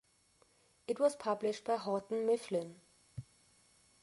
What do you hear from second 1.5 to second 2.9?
by Houghton Mifflin.